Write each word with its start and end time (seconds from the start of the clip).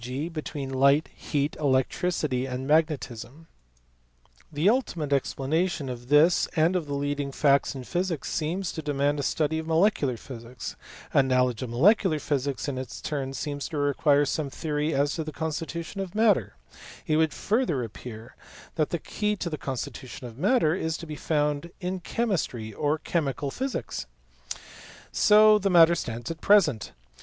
g. 0.01 0.27
between 0.29 0.73
light, 0.73 1.09
heat, 1.15 1.55
electricity, 1.59 2.47
and 2.47 2.65
magnetism. 2.65 3.45
The 4.51 4.67
ultimate 4.67 5.13
explanation 5.13 5.89
of 5.89 6.07
this 6.09 6.47
and 6.55 6.75
of 6.75 6.87
the 6.87 6.95
leading 6.95 7.31
facts 7.31 7.75
in 7.75 7.83
physics 7.83 8.31
seems 8.33 8.71
to 8.71 8.81
demand 8.81 9.19
a 9.19 9.21
study 9.21 9.59
of 9.59 9.67
molecular 9.67 10.17
physics; 10.17 10.75
a 11.13 11.21
knowledge 11.21 11.61
of 11.61 11.69
molecular 11.69 12.17
physics 12.17 12.67
in 12.67 12.79
its 12.79 12.99
turn 12.99 13.33
seems 13.33 13.69
to 13.69 13.77
require 13.77 14.25
some 14.25 14.49
theory 14.49 14.91
as 14.91 15.13
to 15.13 15.23
the 15.23 15.31
constitution 15.31 16.01
of 16.01 16.15
matter; 16.15 16.55
it 17.05 17.17
would 17.17 17.31
further 17.31 17.83
appear 17.83 18.35
that 18.77 18.89
the 18.89 18.97
key 18.97 19.35
to 19.35 19.51
the 19.51 19.55
constitu 19.59 20.07
tion 20.07 20.25
of 20.25 20.35
matter 20.35 20.73
is 20.73 20.97
to 20.97 21.05
be 21.05 21.15
found 21.15 21.69
in 21.79 21.99
chemistry 21.99 22.73
or 22.73 22.97
chemical 22.97 23.51
physics. 23.51 24.07
So 25.11 25.59
the 25.59 25.69
matter 25.69 25.93
stands 25.93 26.31
at 26.31 26.41
present. 26.41 26.91